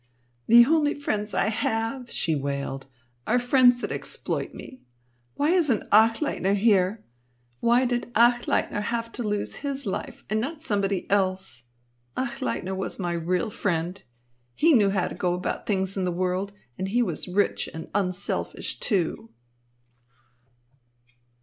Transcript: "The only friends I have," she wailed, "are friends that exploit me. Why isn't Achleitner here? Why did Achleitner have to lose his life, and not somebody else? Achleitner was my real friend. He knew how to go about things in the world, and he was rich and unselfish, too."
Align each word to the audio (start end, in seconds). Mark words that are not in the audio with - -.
"The 0.47 0.65
only 0.65 0.95
friends 0.95 1.35
I 1.35 1.49
have," 1.49 2.09
she 2.09 2.33
wailed, 2.33 2.87
"are 3.27 3.37
friends 3.37 3.81
that 3.81 3.91
exploit 3.91 4.51
me. 4.51 4.81
Why 5.35 5.51
isn't 5.51 5.87
Achleitner 5.91 6.55
here? 6.55 7.03
Why 7.59 7.85
did 7.85 8.11
Achleitner 8.15 8.81
have 8.81 9.11
to 9.11 9.21
lose 9.21 9.57
his 9.57 9.85
life, 9.85 10.23
and 10.27 10.39
not 10.41 10.59
somebody 10.63 11.07
else? 11.11 11.65
Achleitner 12.17 12.75
was 12.75 12.97
my 12.97 13.11
real 13.13 13.51
friend. 13.51 14.01
He 14.55 14.73
knew 14.73 14.89
how 14.89 15.07
to 15.07 15.13
go 15.13 15.35
about 15.35 15.67
things 15.67 15.95
in 15.95 16.03
the 16.03 16.11
world, 16.11 16.51
and 16.79 16.87
he 16.87 17.03
was 17.03 17.27
rich 17.27 17.69
and 17.71 17.87
unselfish, 17.93 18.79
too." 18.79 19.29